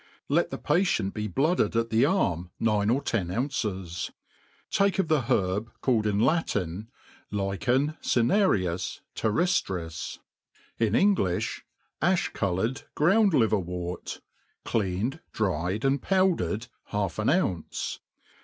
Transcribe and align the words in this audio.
LET 0.29 0.49
the 0.49 0.57
patient 0.57 1.13
be 1.13 1.27
blooded 1.27 1.75
at 1.75 1.91
the 1.91 2.05
arm 2.07 2.49
nine 2.59 2.89
or 2.89 3.03
ten 3.03 3.29
ounces. 3.29 4.09
Take 4.71 4.97
of 4.97 5.09
the 5.09 5.21
herb, 5.29 5.71
called 5.81 6.07
in 6.07 6.17
Latin, 6.17 6.89
lichen 7.29 7.95
cinereus 8.01 9.01
terrejlris^ 9.15 10.17
in 10.79 10.93
Engl 10.93 11.27
i(h,.a(h 11.31 12.33
coloured 12.33 12.81
ground 12.95 13.33
liverwort, 13.33 14.21
cleaned, 14.65 15.19
dried, 15.33 15.85
and 15.85 16.01
povrdered, 16.01 16.67
half 16.85 17.19
an 17.19 17.29
ounce. 17.29 17.99